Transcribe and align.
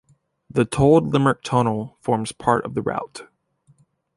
The 0.49 0.65
tolled 0.65 1.13
Limerick 1.13 1.43
Tunnel 1.43 1.95
forms 1.99 2.31
part 2.31 2.65
of 2.65 2.73
the 2.73 2.81
route. 2.81 3.27